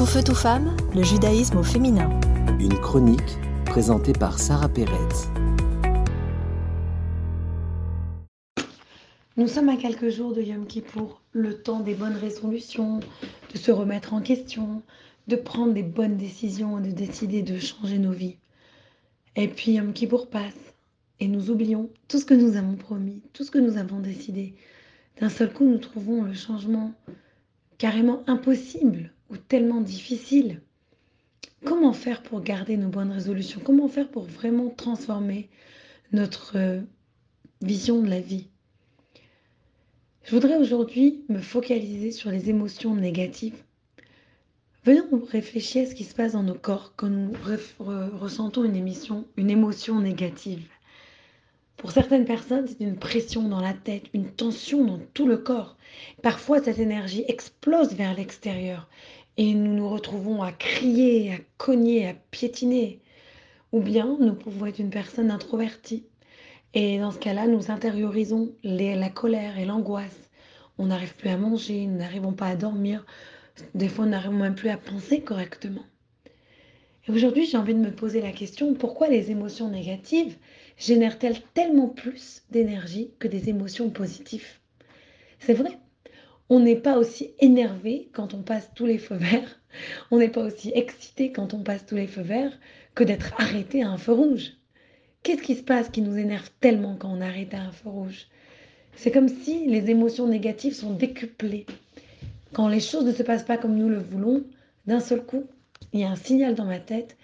[0.00, 2.08] Tout feu, tout femme, le judaïsme au féminin.
[2.58, 3.36] Une chronique
[3.66, 4.96] présentée par Sarah Pérez.
[9.36, 13.00] Nous sommes à quelques jours de Yom Kippour, le temps des bonnes résolutions,
[13.52, 14.80] de se remettre en question,
[15.28, 18.38] de prendre des bonnes décisions et de décider de changer nos vies.
[19.36, 20.72] Et puis Yom Kippour passe
[21.18, 24.54] et nous oublions tout ce que nous avons promis, tout ce que nous avons décidé.
[25.20, 26.94] D'un seul coup, nous trouvons le changement
[27.76, 30.60] carrément impossible ou tellement difficile.
[31.64, 33.60] Comment faire pour garder nos bonnes résolutions?
[33.62, 35.48] Comment faire pour vraiment transformer
[36.12, 36.80] notre euh,
[37.62, 38.48] vision de la vie?
[40.24, 43.62] Je voudrais aujourd'hui me focaliser sur les émotions négatives.
[44.84, 47.32] Venons réfléchir à ce qui se passe dans nos corps quand nous
[48.18, 50.66] ressentons une, émission, une émotion négative.
[51.80, 55.78] Pour certaines personnes, c'est une pression dans la tête, une tension dans tout le corps.
[56.22, 58.86] Parfois, cette énergie explose vers l'extérieur
[59.38, 63.00] et nous nous retrouvons à crier, à cogner, à piétiner.
[63.72, 66.04] Ou bien nous pouvons être une personne introvertie.
[66.74, 70.30] Et dans ce cas-là, nous intériorisons la colère et l'angoisse.
[70.76, 73.06] On n'arrive plus à manger, nous n'arrivons pas à dormir.
[73.74, 75.86] Des fois, nous n'arrivons même plus à penser correctement.
[77.12, 80.36] Aujourd'hui, j'ai envie de me poser la question, pourquoi les émotions négatives
[80.78, 84.46] génèrent-elles tellement plus d'énergie que des émotions positives?
[85.40, 85.76] C'est vrai,
[86.48, 89.60] on n'est pas aussi énervé quand on passe tous les feux verts,
[90.12, 92.56] on n'est pas aussi excité quand on passe tous les feux verts
[92.94, 94.52] que d'être arrêté à un feu rouge.
[95.24, 98.28] Qu'est-ce qui se passe qui nous énerve tellement quand on arrête à un feu rouge?
[98.94, 101.66] C'est comme si les émotions négatives sont décuplées.
[102.52, 104.44] Quand les choses ne se passent pas comme nous le voulons,
[104.86, 105.48] d'un seul coup,
[105.92, 107.16] il y a un signal dans ma tête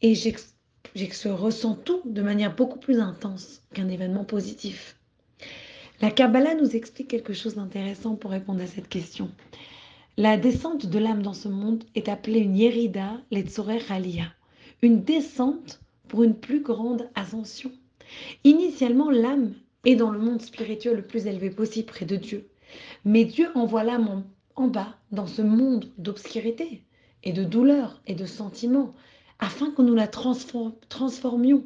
[0.00, 4.96] et je ressens tout de manière beaucoup plus intense qu'un événement positif.
[6.00, 9.30] La Kabbalah nous explique quelque chose d'intéressant pour répondre à cette question.
[10.16, 14.32] La descente de l'âme dans ce monde est appelée une Yerida Letzorer Aliyah,
[14.82, 17.72] une descente pour une plus grande ascension.
[18.44, 19.54] Initialement, l'âme
[19.84, 22.48] est dans le monde spirituel le plus élevé possible près de Dieu.
[23.04, 26.82] Mais Dieu envoie l'âme en bas, dans ce monde d'obscurité
[27.24, 28.94] et de douleur et de sentiments,
[29.38, 31.64] afin que nous la transformions.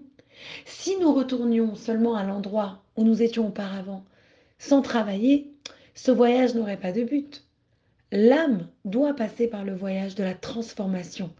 [0.64, 4.04] Si nous retournions seulement à l'endroit où nous étions auparavant,
[4.58, 5.52] sans travailler,
[5.94, 7.44] ce voyage n'aurait pas de but.
[8.12, 11.34] L'âme doit passer par le voyage de la transformation.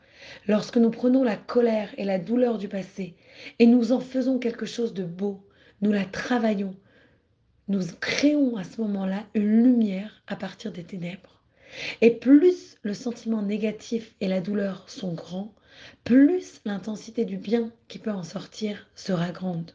[0.49, 3.15] Lorsque nous prenons la colère et la douleur du passé
[3.59, 5.47] et nous en faisons quelque chose de beau,
[5.83, 6.75] nous la travaillons,
[7.69, 11.36] nous créons à ce moment-là une lumière à partir des ténèbres.
[12.01, 15.55] Et plus le sentiment négatif et la douleur sont grands,
[16.05, 19.73] plus l'intensité du bien qui peut en sortir sera grande.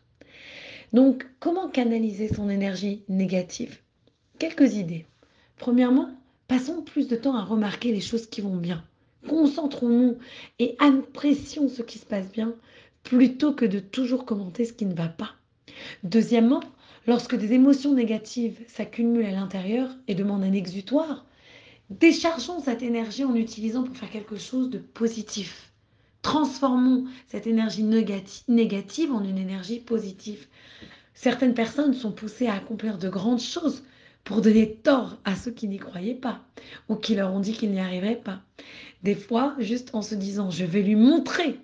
[0.93, 3.79] Donc, comment canaliser son énergie négative?
[4.39, 5.05] Quelques idées.
[5.57, 6.09] Premièrement,
[6.47, 8.83] passons plus de temps à remarquer les choses qui vont bien.
[9.27, 10.17] Concentrons-nous
[10.59, 12.55] et apprécions ce qui se passe bien
[13.03, 15.31] plutôt que de toujours commenter ce qui ne va pas.
[16.03, 16.61] Deuxièmement,
[17.07, 21.25] lorsque des émotions négatives s'accumulent à l'intérieur et demandent un exutoire,
[21.99, 25.71] déchargeons cette énergie en l'utilisant pour faire quelque chose de positif.
[26.21, 30.47] Transformons cette énergie négative en une énergie positive.
[31.13, 33.83] Certaines personnes sont poussées à accomplir de grandes choses
[34.23, 36.41] pour donner tort à ceux qui n'y croyaient pas
[36.87, 38.41] ou qui leur ont dit qu'ils n'y arriveraient pas.
[39.03, 41.59] Des fois, juste en se disant je vais lui montrer,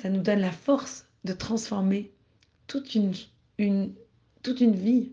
[0.00, 2.12] ça nous donne la force de transformer
[2.66, 3.12] toute une,
[4.42, 5.12] toute une vie.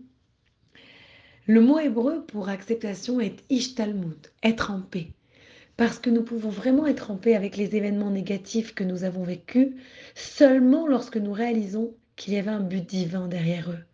[1.46, 5.08] Le mot hébreu pour acceptation est ishtalmut, être en paix
[5.76, 9.24] parce que nous pouvons vraiment être en paix avec les événements négatifs que nous avons
[9.24, 9.70] vécus
[10.14, 13.84] seulement lorsque nous réalisons qu'il y avait un but divin derrière eux.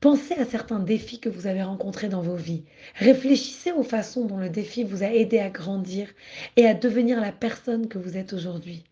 [0.00, 2.64] Pensez à certains défis que vous avez rencontrés dans vos vies.
[2.96, 6.08] Réfléchissez aux façons dont le défi vous a aidé à grandir
[6.56, 8.82] et à devenir la personne que vous êtes aujourd'hui.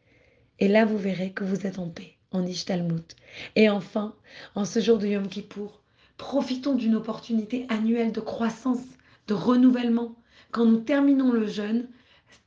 [0.61, 3.17] Et là, vous verrez que vous êtes en paix, en Ishtalmut.
[3.57, 4.15] Et enfin,
[4.55, 5.81] en ce jour de Yom Kippour,
[6.21, 8.85] profitons d'une opportunité annuelle de croissance,
[9.27, 10.15] de renouvellement.
[10.53, 11.89] Quand nous terminons le jeûne,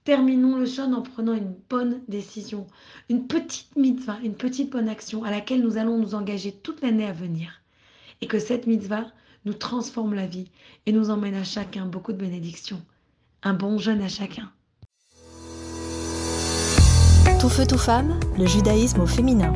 [0.06, 2.68] Terminons le jeûne en prenant une bonne décision,
[3.10, 7.06] une petite mitzvah, une petite bonne action à laquelle nous allons nous engager toute l'année
[7.06, 7.62] à venir.
[8.20, 9.06] Et que cette mitzvah
[9.46, 10.52] nous transforme la vie
[10.86, 12.82] et nous emmène à chacun beaucoup de bénédictions.
[13.44, 14.52] Un bon jeûne à chacun.
[17.40, 19.54] Tout feu, tout femme, le judaïsme au féminin.